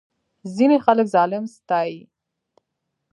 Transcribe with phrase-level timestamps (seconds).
[0.55, 2.01] ځینې خلک ظالم ستایي.